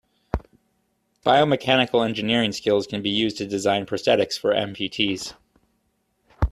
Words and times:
Bio-mechanical 1.23 2.01
engineering 2.01 2.53
skills 2.53 2.87
can 2.87 3.03
be 3.03 3.11
used 3.11 3.37
to 3.37 3.45
design 3.45 3.85
prosthetics 3.85 4.33
for 4.35 4.49
amputees. 4.51 5.35